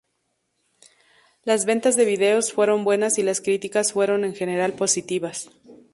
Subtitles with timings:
[1.43, 5.51] Las ventas de videos fueron buenas y las críticas fueron en general positivas.